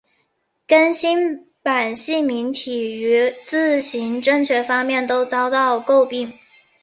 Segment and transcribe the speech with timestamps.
[0.67, 6.33] 更新版细明体于字形正确方面都遭到诟病。